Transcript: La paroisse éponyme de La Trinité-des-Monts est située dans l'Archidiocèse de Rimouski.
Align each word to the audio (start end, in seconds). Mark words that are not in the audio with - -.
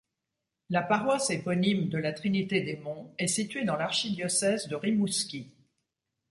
La 0.71 0.81
paroisse 0.81 1.29
éponyme 1.29 1.87
de 1.89 1.99
La 1.99 2.11
Trinité-des-Monts 2.11 3.13
est 3.19 3.27
située 3.27 3.65
dans 3.65 3.75
l'Archidiocèse 3.75 4.67
de 4.67 4.75
Rimouski. 4.75 5.51